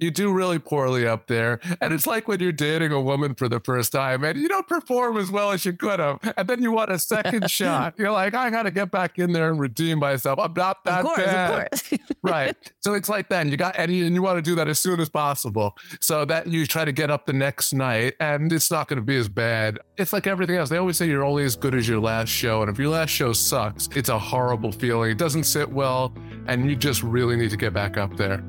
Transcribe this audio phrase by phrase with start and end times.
[0.00, 1.60] You do really poorly up there.
[1.80, 4.66] And it's like when you're dating a woman for the first time and you don't
[4.66, 6.18] perform as well as you could have.
[6.36, 7.94] And then you want a second shot.
[7.98, 10.38] You're like, I got to get back in there and redeem myself.
[10.38, 11.68] I'm not that of course, bad.
[11.72, 12.00] Of course.
[12.22, 12.56] right.
[12.80, 15.00] So it's like then you got Eddie and you want to do that as soon
[15.00, 15.76] as possible.
[16.00, 19.04] So that you try to get up the next night and it's not going to
[19.04, 19.78] be as bad.
[19.98, 20.70] It's like everything else.
[20.70, 22.62] They always say you're only as good as your last show.
[22.62, 25.10] And if your last show sucks, it's a horrible feeling.
[25.10, 26.14] It doesn't sit well.
[26.46, 28.42] And you just really need to get back up there.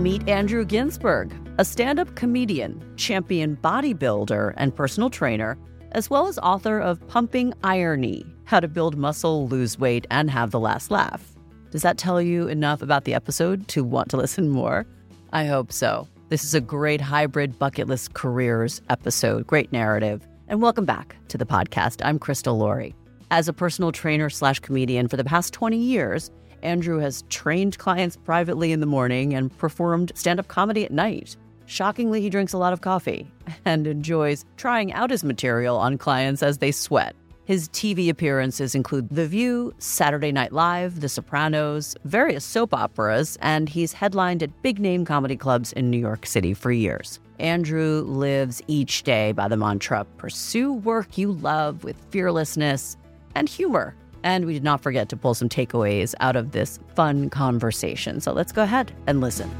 [0.00, 5.58] Meet Andrew Ginsburg, a stand up comedian, champion bodybuilder, and personal trainer,
[5.92, 10.52] as well as author of Pumping Irony How to Build Muscle, Lose Weight, and Have
[10.52, 11.22] the Last Laugh.
[11.70, 14.86] Does that tell you enough about the episode to want to listen more?
[15.34, 16.08] I hope so.
[16.30, 20.26] This is a great hybrid bucket list careers episode, great narrative.
[20.48, 22.00] And welcome back to the podcast.
[22.02, 22.94] I'm Krista Laurie.
[23.30, 26.30] As a personal trainer slash comedian for the past 20 years,
[26.62, 31.36] Andrew has trained clients privately in the morning and performed stand up comedy at night.
[31.66, 33.30] Shockingly, he drinks a lot of coffee
[33.64, 37.14] and enjoys trying out his material on clients as they sweat.
[37.44, 43.68] His TV appearances include The View, Saturday Night Live, The Sopranos, various soap operas, and
[43.68, 47.18] he's headlined at big name comedy clubs in New York City for years.
[47.40, 52.96] Andrew lives each day by the mantra pursue work you love with fearlessness
[53.34, 53.96] and humor.
[54.22, 58.20] And we did not forget to pull some takeaways out of this fun conversation.
[58.20, 59.50] So let's go ahead and listen.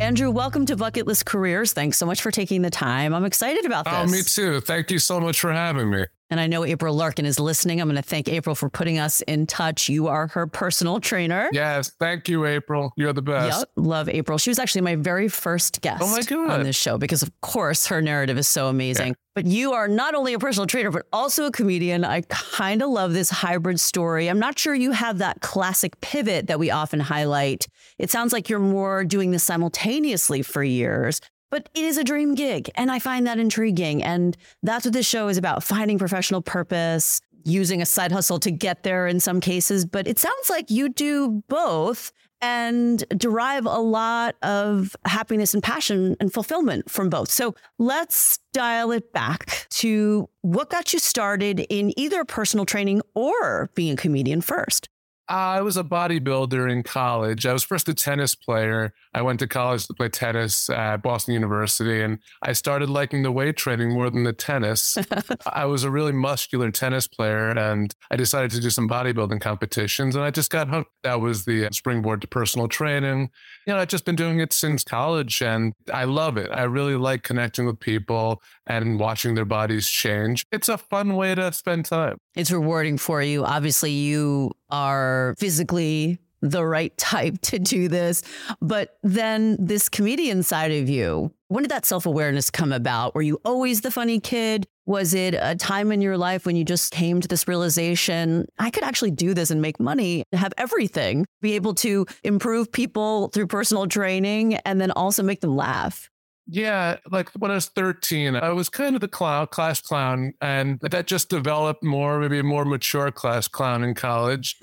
[0.00, 1.72] Andrew, welcome to Bucket List Careers.
[1.72, 3.14] Thanks so much for taking the time.
[3.14, 3.94] I'm excited about this.
[3.96, 4.60] Oh, me too.
[4.60, 6.04] Thank you so much for having me.
[6.34, 7.80] And I know April Larkin is listening.
[7.80, 9.88] I'm going to thank April for putting us in touch.
[9.88, 11.48] You are her personal trainer.
[11.52, 11.92] Yes.
[12.00, 12.92] Thank you, April.
[12.96, 13.60] You're the best.
[13.60, 13.68] Yep.
[13.76, 14.36] Love April.
[14.36, 16.50] She was actually my very first guest oh my God.
[16.50, 19.10] on this show because, of course, her narrative is so amazing.
[19.10, 19.14] Yeah.
[19.36, 22.04] But you are not only a personal trainer, but also a comedian.
[22.04, 24.26] I kind of love this hybrid story.
[24.26, 27.68] I'm not sure you have that classic pivot that we often highlight.
[27.96, 31.20] It sounds like you're more doing this simultaneously for years
[31.50, 32.70] but it is a dream gig.
[32.74, 34.02] And I find that intriguing.
[34.02, 38.50] And that's what this show is about finding professional purpose, using a side hustle to
[38.50, 39.84] get there in some cases.
[39.84, 46.14] But it sounds like you do both and derive a lot of happiness and passion
[46.20, 47.30] and fulfillment from both.
[47.30, 53.70] So let's dial it back to what got you started in either personal training or
[53.74, 54.88] being a comedian first.
[55.28, 57.46] I was a bodybuilder in college.
[57.46, 58.92] I was first a tennis player.
[59.14, 63.32] I went to college to play tennis at Boston University, and I started liking the
[63.32, 64.98] weight training more than the tennis.
[65.46, 70.14] I was a really muscular tennis player, and I decided to do some bodybuilding competitions,
[70.14, 70.90] and I just got hooked.
[71.04, 73.30] That was the springboard to personal training.
[73.66, 76.50] You know, I've just been doing it since college, and I love it.
[76.52, 80.44] I really like connecting with people and watching their bodies change.
[80.52, 82.18] It's a fun way to spend time.
[82.34, 83.44] It's rewarding for you.
[83.44, 88.22] Obviously, you are physically the right type to do this.
[88.60, 93.14] But then this comedian side of you, when did that self awareness come about?
[93.14, 94.66] Were you always the funny kid?
[94.86, 98.68] Was it a time in your life when you just came to this realization, I
[98.68, 103.46] could actually do this and make money, have everything, be able to improve people through
[103.46, 106.10] personal training, and then also make them laugh?
[106.46, 110.78] Yeah, like when I was 13, I was kind of the clown, class clown, and
[110.82, 114.58] that just developed more, maybe a more mature class clown in college.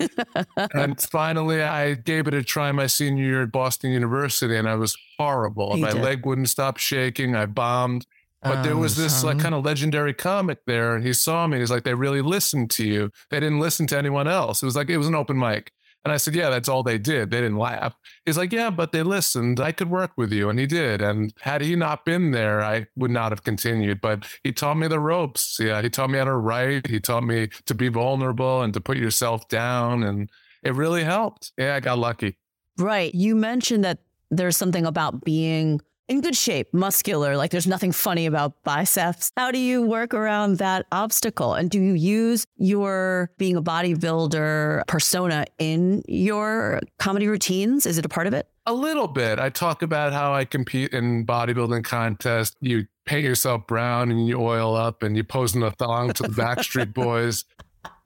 [0.74, 4.76] and finally, I gave it a try my senior year at Boston University, and I
[4.76, 5.74] was horrible.
[5.76, 6.02] You my did.
[6.02, 7.34] leg wouldn't stop shaking.
[7.34, 8.06] I bombed.
[8.44, 11.60] But there Oh, was this like kind of legendary comic there, and he saw me.
[11.60, 13.10] He's like, they really listened to you.
[13.30, 14.62] They didn't listen to anyone else.
[14.62, 15.70] It was like it was an open mic.
[16.04, 17.30] And I said, Yeah, that's all they did.
[17.30, 17.94] They didn't laugh.
[18.26, 19.60] He's like, Yeah, but they listened.
[19.60, 20.48] I could work with you.
[20.48, 21.00] And he did.
[21.00, 24.00] And had he not been there, I would not have continued.
[24.00, 25.58] But he taught me the ropes.
[25.60, 25.80] Yeah.
[25.82, 26.86] He taught me how to write.
[26.88, 30.02] He taught me to be vulnerable and to put yourself down.
[30.02, 30.30] And
[30.62, 31.52] it really helped.
[31.56, 32.38] Yeah, I got lucky.
[32.78, 33.14] Right.
[33.14, 33.98] You mentioned that
[34.30, 35.80] there's something about being
[36.12, 39.32] in good shape, muscular, like there's nothing funny about biceps.
[39.36, 41.54] How do you work around that obstacle?
[41.54, 47.86] And do you use your being a bodybuilder persona in your comedy routines?
[47.86, 48.46] Is it a part of it?
[48.66, 49.38] A little bit.
[49.38, 52.54] I talk about how I compete in bodybuilding contests.
[52.60, 56.24] You paint yourself brown and you oil up and you pose in a thong to
[56.24, 57.44] the Backstreet Boys.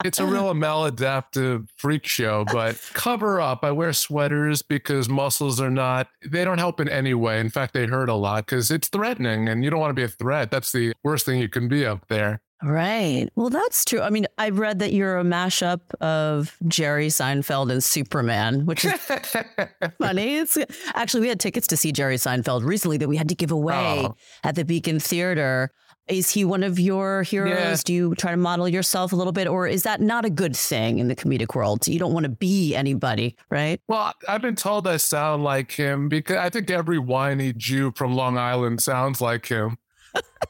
[0.04, 3.64] It's a real maladaptive freak show, but cover up.
[3.64, 7.40] I wear sweaters because muscles are not, they don't help in any way.
[7.40, 10.04] In fact, they hurt a lot because it's threatening and you don't want to be
[10.04, 10.50] a threat.
[10.50, 12.40] That's the worst thing you can be up there.
[12.62, 13.28] Right.
[13.36, 14.00] Well, that's true.
[14.00, 18.92] I mean, I've read that you're a mashup of Jerry Seinfeld and Superman, which is
[19.98, 20.36] funny.
[20.36, 20.56] It's
[20.94, 24.06] actually we had tickets to see Jerry Seinfeld recently that we had to give away
[24.06, 24.16] oh.
[24.42, 25.70] at the Beacon Theater.
[26.08, 27.52] Is he one of your heroes?
[27.56, 27.76] Yeah.
[27.84, 30.56] Do you try to model yourself a little bit, or is that not a good
[30.56, 31.86] thing in the comedic world?
[31.88, 33.80] You don't want to be anybody, right?
[33.88, 38.14] Well, I've been told I sound like him because I think every whiny Jew from
[38.14, 39.78] Long Island sounds like him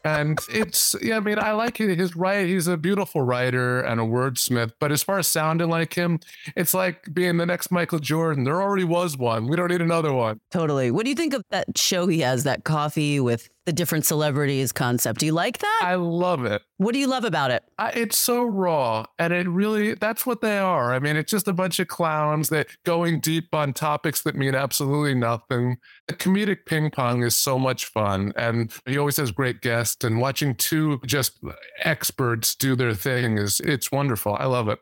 [0.04, 2.46] and it's yeah, I mean, I like his right.
[2.46, 4.72] He's a beautiful writer and a wordsmith.
[4.78, 6.20] But as far as sounding like him,
[6.56, 8.44] it's like being the next Michael Jordan.
[8.44, 9.46] There already was one.
[9.46, 10.40] We don't need another one.
[10.50, 10.90] Totally.
[10.90, 12.44] What do you think of that show he has?
[12.44, 15.20] That coffee with the different celebrities concept.
[15.20, 15.80] Do you like that?
[15.82, 16.62] I love it.
[16.78, 17.64] What do you love about it?
[17.78, 20.94] I, it's so raw, and it really that's what they are.
[20.94, 24.54] I mean, it's just a bunch of clowns that going deep on topics that mean
[24.54, 25.78] absolutely nothing.
[26.06, 29.85] The comedic ping pong is so much fun, and he always has great guests.
[30.04, 31.38] And watching two just
[31.82, 34.36] experts do their thing is it's wonderful.
[34.38, 34.78] I love it.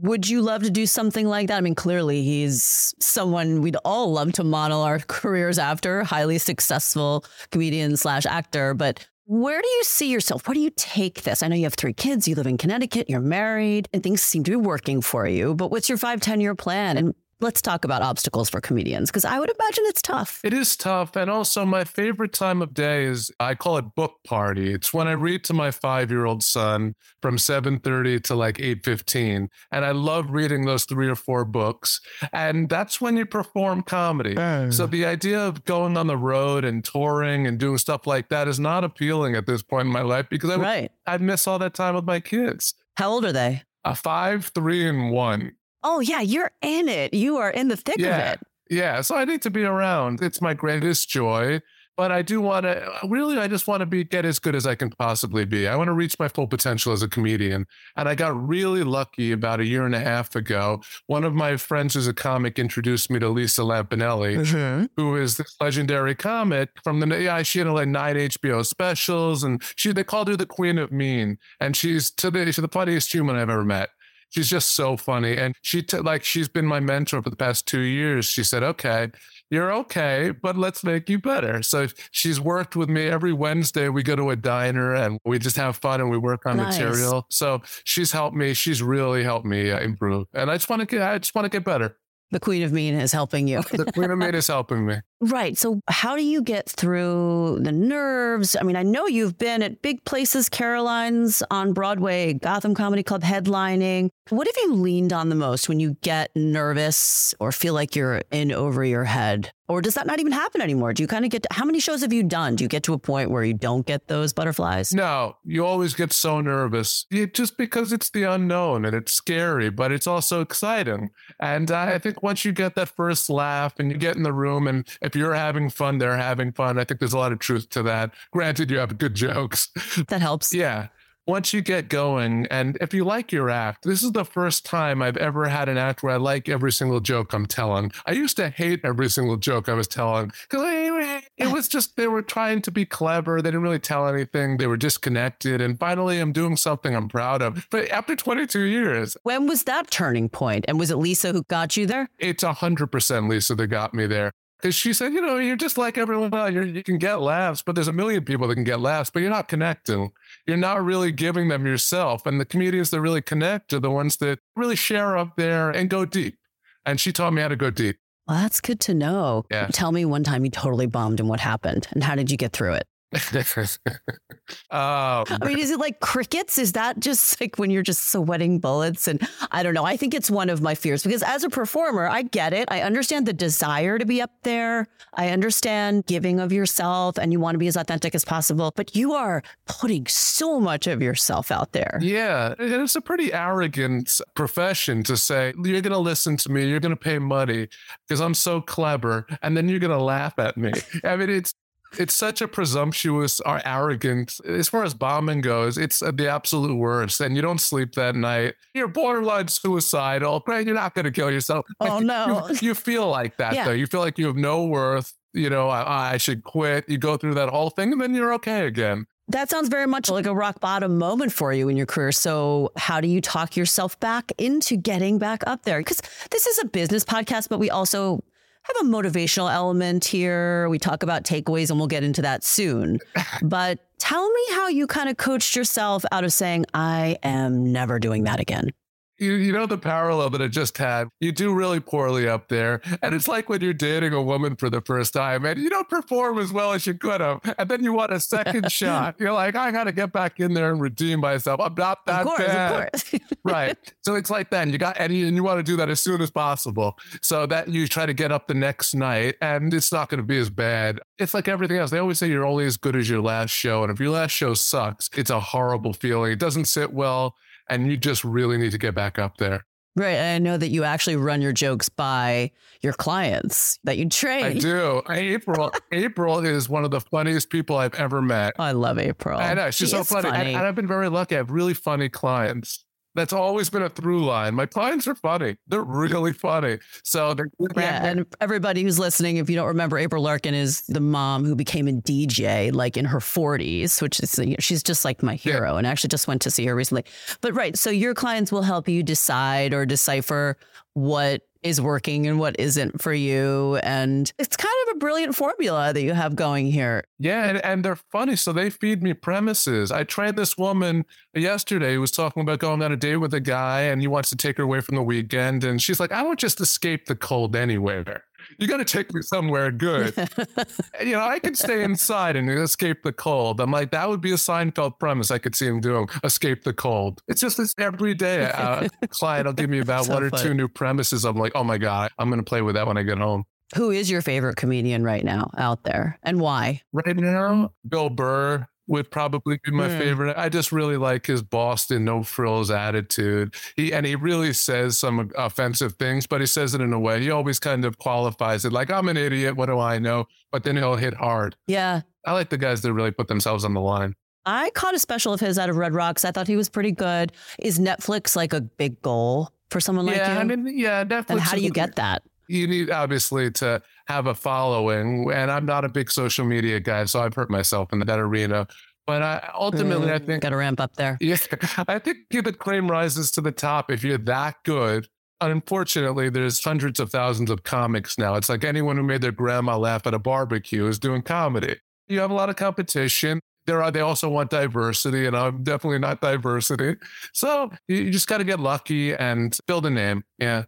[0.00, 1.56] Would you love to do something like that?
[1.56, 7.24] I mean, clearly he's someone we'd all love to model our careers after, highly successful
[7.50, 8.74] comedian slash actor.
[8.74, 10.46] But where do you see yourself?
[10.46, 11.42] Where do you take this?
[11.42, 14.44] I know you have three kids, you live in Connecticut, you're married, and things seem
[14.44, 15.54] to be working for you.
[15.54, 16.96] But what's your five, 10 year plan?
[16.96, 20.40] And let's talk about obstacles for comedians because I would imagine it's tough.
[20.42, 21.16] It is tough.
[21.16, 24.72] And also, my favorite time of day is I call it book party.
[24.72, 29.48] It's when I read to my five year old son from 7.30 to like 8.15.
[29.70, 32.00] And I love reading those three or four books.
[32.32, 34.36] And that's when you perform comedy.
[34.36, 34.70] Oh.
[34.70, 38.48] So the idea of going on the road and touring and doing stuff like that
[38.48, 40.92] is not appealing at this point in my life because I, right.
[41.06, 42.74] I miss all that time with my kids.
[42.96, 43.62] How old are they?
[43.84, 45.52] A five, three, and one.
[45.82, 47.14] Oh, yeah, you're in it.
[47.14, 48.16] You are in the thick yeah.
[48.16, 48.40] of it.
[48.70, 49.00] Yeah.
[49.00, 50.22] So I need to be around.
[50.22, 51.60] It's my greatest joy.
[51.98, 54.68] But I do want to really, I just want to be get as good as
[54.68, 55.66] I can possibly be.
[55.66, 57.66] I want to reach my full potential as a comedian.
[57.96, 60.80] And I got really lucky about a year and a half ago.
[61.08, 64.84] One of my friends who's a comic introduced me to Lisa Lampanelli, mm-hmm.
[64.94, 69.60] who is this legendary comic from the yeah, she had like nine HBO specials and
[69.74, 71.38] she they called her the Queen of Mean.
[71.58, 73.88] And she's to the she's the funniest human I've ever met
[74.30, 75.36] she's just so funny.
[75.36, 78.26] And she, t- like, she's been my mentor for the past two years.
[78.26, 79.10] She said, okay,
[79.50, 81.62] you're okay, but let's make you better.
[81.62, 83.88] So she's worked with me every Wednesday.
[83.88, 86.78] We go to a diner and we just have fun and we work on nice.
[86.78, 87.26] material.
[87.30, 88.54] So she's helped me.
[88.54, 90.26] She's really helped me uh, improve.
[90.34, 91.96] And I just want to get, I just want to get better.
[92.30, 93.62] The Queen of Mean is helping you.
[93.72, 94.96] the Queen of Mean is helping me.
[95.20, 95.58] Right.
[95.58, 98.54] So, how do you get through the nerves?
[98.54, 103.22] I mean, I know you've been at big places, Caroline's on Broadway, Gotham Comedy Club
[103.22, 104.10] headlining.
[104.28, 108.22] What have you leaned on the most when you get nervous or feel like you're
[108.30, 109.50] in over your head?
[109.68, 110.92] Or does that not even happen anymore?
[110.94, 112.56] Do you kind of get to, how many shows have you done?
[112.56, 114.94] Do you get to a point where you don't get those butterflies?
[114.94, 119.70] No, you always get so nervous it, just because it's the unknown and it's scary,
[119.70, 121.10] but it's also exciting.
[121.38, 124.66] And I think once you get that first laugh and you get in the room,
[124.66, 126.78] and if you're having fun, they're having fun.
[126.78, 128.12] I think there's a lot of truth to that.
[128.30, 129.68] Granted, you have good jokes.
[130.08, 130.54] That helps.
[130.54, 130.88] yeah
[131.28, 135.02] once you get going, and if you like your act, this is the first time
[135.02, 137.92] I've ever had an act where I like every single joke I'm telling.
[138.06, 142.08] I used to hate every single joke I was telling because it was just they
[142.08, 143.42] were trying to be clever.
[143.42, 144.56] They didn't really tell anything.
[144.56, 145.60] They were disconnected.
[145.60, 147.66] And finally, I'm doing something I'm proud of.
[147.70, 150.64] But after 22 years, when was that turning point?
[150.66, 152.08] And was it Lisa who got you there?
[152.18, 154.32] It's 100% Lisa that got me there.
[154.60, 156.52] Because she said, you know, you're just like everyone else.
[156.52, 159.20] You're, you can get laughs, but there's a million people that can get laughs, but
[159.20, 160.10] you're not connecting.
[160.46, 162.26] You're not really giving them yourself.
[162.26, 165.88] And the comedians that really connect are the ones that really share up there and
[165.88, 166.38] go deep.
[166.84, 167.98] And she taught me how to go deep.
[168.26, 169.44] Well, that's good to know.
[169.50, 169.68] Yeah.
[169.72, 172.52] Tell me one time you totally bombed and what happened and how did you get
[172.52, 172.86] through it?
[174.70, 176.58] Oh, I mean, is it like crickets?
[176.58, 179.06] Is that just like when you're just sweating bullets?
[179.06, 179.84] And I don't know.
[179.84, 182.68] I think it's one of my fears because as a performer, I get it.
[182.70, 184.88] I understand the desire to be up there.
[185.14, 188.96] I understand giving of yourself and you want to be as authentic as possible, but
[188.96, 191.98] you are putting so much of yourself out there.
[192.00, 192.54] Yeah.
[192.58, 196.80] And It's a pretty arrogant profession to say, you're going to listen to me, you're
[196.80, 197.68] going to pay money
[198.06, 200.72] because I'm so clever, and then you're going to laugh at me.
[201.04, 201.54] I mean, it's
[201.98, 206.74] it's such a presumptuous or arrogant as far as bombing goes it's uh, the absolute
[206.74, 211.10] worst and you don't sleep that night you're borderline suicidal right you're not going to
[211.10, 213.64] kill yourself oh no you, you feel like that yeah.
[213.64, 216.88] though you feel like you have no worth you know, I, I should quit.
[216.88, 219.06] You go through that whole thing and then you're okay again.
[219.28, 222.12] That sounds very much like a rock bottom moment for you in your career.
[222.12, 225.80] So, how do you talk yourself back into getting back up there?
[225.80, 228.24] Because this is a business podcast, but we also
[228.62, 230.68] have a motivational element here.
[230.68, 232.98] We talk about takeaways and we'll get into that soon.
[233.42, 237.98] But tell me how you kind of coached yourself out of saying, I am never
[237.98, 238.72] doing that again
[239.18, 241.08] you, you know the parallel that I just had.
[241.20, 244.70] You do really poorly up there, and it's like when you're dating a woman for
[244.70, 247.82] the first time, and you don't perform as well as you could have, and then
[247.82, 249.16] you want a second shot.
[249.18, 251.60] You're like, I got to get back in there and redeem myself.
[251.60, 253.20] I'm not that of course, bad, of course.
[253.44, 253.76] right?
[254.08, 254.62] So it's like that.
[254.62, 256.96] And you got and you, and you want to do that as soon as possible,
[257.20, 260.26] so that you try to get up the next night, and it's not going to
[260.26, 261.00] be as bad.
[261.18, 261.90] It's like everything else.
[261.90, 264.30] They always say you're only as good as your last show, and if your last
[264.30, 266.32] show sucks, it's a horrible feeling.
[266.32, 267.34] It doesn't sit well
[267.70, 269.64] and you just really need to get back up there.
[269.96, 270.14] Right.
[270.14, 274.44] And I know that you actually run your jokes by your clients that you train.
[274.44, 275.02] I do.
[275.10, 278.54] April April is one of the funniest people I've ever met.
[278.58, 279.40] Oh, I love April.
[279.40, 279.70] I know.
[279.70, 280.30] She's she so funny.
[280.30, 280.38] funny.
[280.38, 281.34] And, and I've been very lucky.
[281.34, 282.84] I have really funny clients.
[283.14, 284.54] That's always been a through line.
[284.54, 285.56] My clients are funny.
[285.66, 286.78] They're really funny.
[287.02, 288.04] So they're yeah.
[288.06, 291.88] And everybody who's listening, if you don't remember, April Larkin is the mom who became
[291.88, 295.72] a DJ like in her 40s, which is you know, she's just like my hero.
[295.72, 295.78] Yeah.
[295.78, 297.04] And I actually just went to see her recently.
[297.40, 300.56] But right, so your clients will help you decide or decipher
[300.94, 303.76] what is working and what isn't for you.
[303.82, 307.04] And it's kind of a brilliant formula that you have going here.
[307.18, 308.36] Yeah, and, and they're funny.
[308.36, 309.90] So they feed me premises.
[309.90, 313.40] I trained this woman yesterday who was talking about going on a date with a
[313.40, 315.64] guy and he wants to take her away from the weekend.
[315.64, 318.24] And she's like, I don't just escape the cold anywhere
[318.58, 320.14] you got to take me somewhere good.
[321.00, 323.60] you know, I could stay inside and escape the cold.
[323.60, 326.72] I'm like, that would be a Seinfeld premise I could see him doing, escape the
[326.72, 327.20] cold.
[327.28, 328.44] It's just this every day.
[328.46, 331.24] Uh, client will give me about so one or two new premises.
[331.24, 333.44] I'm like, oh my God, I'm going to play with that when I get home.
[333.76, 336.80] Who is your favorite comedian right now out there and why?
[336.92, 339.98] Right now, Bill Burr would probably be my mm.
[339.98, 340.36] favorite.
[340.36, 343.54] I just really like his Boston no frills attitude.
[343.76, 347.20] He and he really says some offensive things, but he says it in a way.
[347.20, 349.56] He always kind of qualifies it like I'm an idiot.
[349.56, 350.26] What do I know?
[350.50, 351.54] But then he'll hit hard.
[351.66, 354.14] Yeah, I like the guys that really put themselves on the line.
[354.46, 356.24] I caught a special of his out of Red Rocks.
[356.24, 357.32] I thought he was pretty good.
[357.58, 360.40] Is Netflix like a big goal for someone like yeah, you?
[360.40, 361.30] I mean, yeah, Netflix.
[361.30, 362.22] And how do you get that?
[362.48, 367.04] You need obviously to have a following, and I'm not a big social media guy,
[367.04, 368.66] so I've hurt myself in that arena.
[369.06, 371.16] But I, ultimately, mm, I think got to ramp up there.
[371.18, 371.36] Yeah,
[371.88, 375.08] I think the claim rises to the top if you're that good.
[375.40, 378.34] Unfortunately, there's hundreds of thousands of comics now.
[378.34, 381.76] It's like anyone who made their grandma laugh at a barbecue is doing comedy.
[382.08, 383.40] You have a lot of competition.
[383.66, 383.90] There are.
[383.90, 386.96] They also want diversity, and I'm definitely not diversity.
[387.32, 390.24] So you just got to get lucky and build a name.
[390.38, 390.64] Yeah.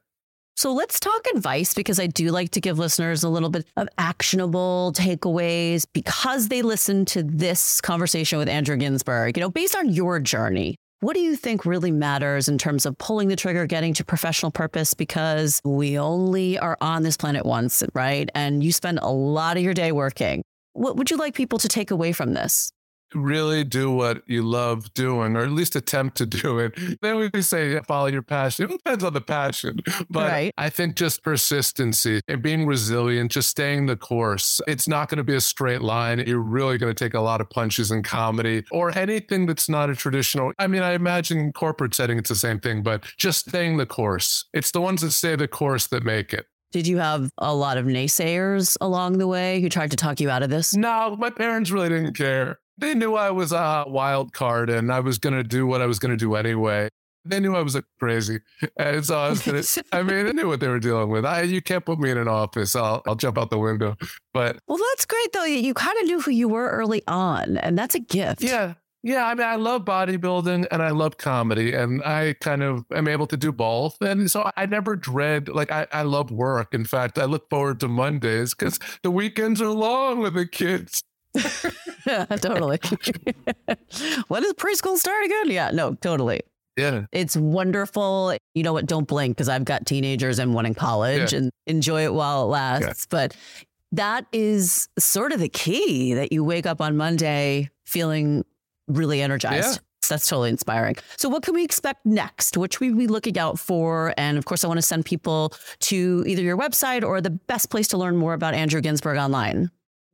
[0.60, 3.88] So let's talk advice because I do like to give listeners a little bit of
[3.96, 9.38] actionable takeaways because they listen to this conversation with Andrew Ginsburg.
[9.38, 12.98] You know, based on your journey, what do you think really matters in terms of
[12.98, 14.92] pulling the trigger, getting to professional purpose?
[14.92, 18.28] Because we only are on this planet once, right?
[18.34, 20.42] And you spend a lot of your day working.
[20.74, 22.70] What would you like people to take away from this?
[23.14, 26.78] Really do what you love doing, or at least attempt to do it.
[27.00, 28.66] Then we say follow your passion.
[28.66, 30.54] It depends on the passion, but right.
[30.58, 34.60] I think just persistency and being resilient, just staying the course.
[34.66, 36.22] It's not going to be a straight line.
[36.26, 39.90] You're really going to take a lot of punches in comedy or anything that's not
[39.90, 40.52] a traditional.
[40.58, 43.86] I mean, I imagine in corporate setting it's the same thing, but just staying the
[43.86, 44.46] course.
[44.52, 46.46] It's the ones that stay the course that make it.
[46.72, 50.30] Did you have a lot of naysayers along the way who tried to talk you
[50.30, 50.72] out of this?
[50.72, 55.00] No, my parents really didn't care they knew I was a wild card and I
[55.00, 56.88] was going to do what I was going to do anyway.
[57.24, 58.40] They knew I was crazy.
[58.76, 61.26] And so I was going to, I mean, they knew what they were dealing with.
[61.26, 62.74] I, you can't put me in an office.
[62.74, 63.96] I'll, I'll jump out the window.
[64.32, 65.44] But well, that's great though.
[65.44, 68.42] You kind of knew who you were early on and that's a gift.
[68.42, 68.74] Yeah.
[69.02, 73.08] Yeah, I mean, I love bodybuilding and I love comedy, and I kind of am
[73.08, 73.96] able to do both.
[74.02, 76.74] And so I never dread, like, I, I love work.
[76.74, 81.02] In fact, I look forward to Mondays because the weekends are long with the kids.
[82.06, 82.78] Yeah, totally.
[84.28, 85.50] when does preschool start again?
[85.50, 86.40] Yeah, no, totally.
[86.76, 87.06] Yeah.
[87.12, 88.36] It's wonderful.
[88.54, 88.86] You know what?
[88.86, 91.40] Don't blink because I've got teenagers and one in college yeah.
[91.40, 93.06] and enjoy it while it lasts.
[93.06, 93.06] Yeah.
[93.10, 93.36] But
[93.92, 98.44] that is sort of the key that you wake up on Monday feeling
[98.88, 99.74] really energized.
[99.74, 99.82] Yeah.
[100.08, 100.96] That's totally inspiring.
[101.18, 102.56] So, what can we expect next?
[102.56, 104.12] What should we be looking out for?
[104.16, 107.70] And of course, I want to send people to either your website or the best
[107.70, 109.70] place to learn more about Andrew Ginsburg online.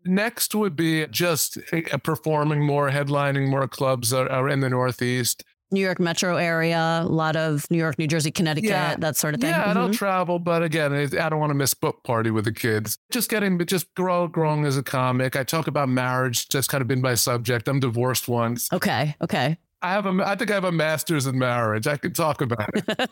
[0.06, 5.42] Next would be just eh, performing more, headlining more clubs are, are in the Northeast.
[5.72, 8.94] New York metro area, a lot of New York, New Jersey, Connecticut, Yeah.
[8.98, 9.50] that sort of thing.
[9.50, 9.96] Yeah, I don't Mhm.
[9.96, 12.98] travel, but again, I don't want to miss book party with the kids.
[13.10, 15.34] Just getting, just grow, growing as a comic.
[15.34, 16.46] I talk about marriage.
[16.50, 17.66] That's kind of been my subject.
[17.66, 18.72] I'm divorced once.
[18.72, 19.16] Okay.
[19.20, 19.58] Okay.
[19.83, 21.87] I have a, I think I have a master's in marriage.
[21.87, 23.11] I can talk about it.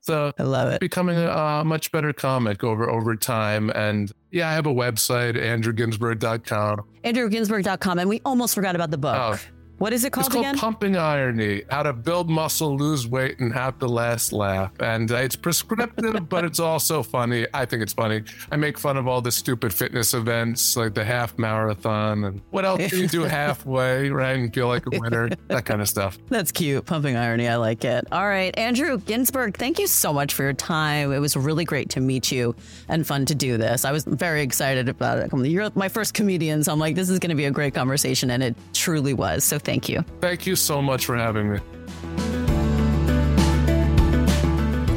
[0.00, 0.80] so I love it.
[0.80, 3.70] becoming a, a much better comic over over time.
[3.70, 6.80] And yeah, I have a website, andrewginsburg.com.
[7.04, 7.98] AndrewGinsburg.com.
[7.98, 9.16] And we almost forgot about the book.
[9.16, 9.38] Oh.
[9.78, 10.26] What is it called?
[10.26, 10.58] It's called, again?
[10.58, 14.72] Pumping Irony How to Build Muscle, Lose Weight, and Have the Last Laugh.
[14.80, 17.46] And uh, it's prescriptive, but it's also funny.
[17.54, 18.24] I think it's funny.
[18.50, 22.64] I make fun of all the stupid fitness events like the half marathon and what
[22.64, 24.36] else do you do halfway, right?
[24.36, 26.18] And feel like a winner, that kind of stuff.
[26.28, 26.84] That's cute.
[26.84, 27.46] Pumping irony.
[27.46, 28.04] I like it.
[28.10, 28.56] All right.
[28.58, 31.12] Andrew Ginsburg, thank you so much for your time.
[31.12, 32.56] It was really great to meet you
[32.88, 33.84] and fun to do this.
[33.84, 35.30] I was very excited about it.
[35.32, 38.32] You're my first comedian, so I'm like, this is going to be a great conversation.
[38.32, 39.44] And it truly was.
[39.44, 40.02] So thank you.
[40.22, 41.58] Thank you so much for having me.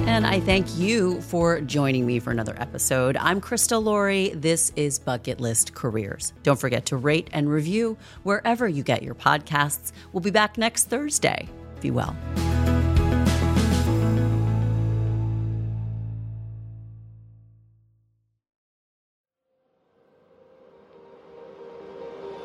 [0.08, 3.18] And I thank you for joining me for another episode.
[3.18, 4.30] I'm Krista Laurie.
[4.30, 6.32] This is Bucket List Careers.
[6.44, 9.92] Don't forget to rate and review wherever you get your podcasts.
[10.14, 11.50] We'll be back next Thursday.
[11.82, 12.16] Be well.